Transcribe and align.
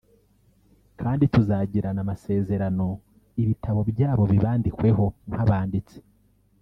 kandi 0.99 1.23
tuzagirana 1.33 1.99
amasezerano 2.05 2.87
ibitabo 3.41 3.79
byabo 3.91 4.23
bibandikweho 4.31 5.05
nk’abanditsi 5.29 5.97